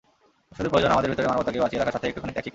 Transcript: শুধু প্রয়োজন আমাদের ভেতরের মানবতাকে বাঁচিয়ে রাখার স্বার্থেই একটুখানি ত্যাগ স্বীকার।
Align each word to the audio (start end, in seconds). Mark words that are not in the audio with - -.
শুধু 0.55 0.67
প্রয়োজন 0.71 0.93
আমাদের 0.93 1.09
ভেতরের 1.11 1.31
মানবতাকে 1.31 1.61
বাঁচিয়ে 1.63 1.79
রাখার 1.79 1.93
স্বার্থেই 1.93 2.09
একটুখানি 2.11 2.33
ত্যাগ 2.33 2.35
স্বীকার। 2.43 2.49